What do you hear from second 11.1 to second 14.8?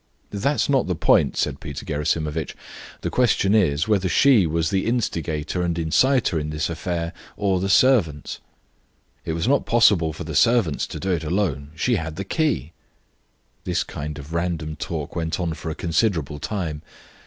it alone; she had the key." This kind of random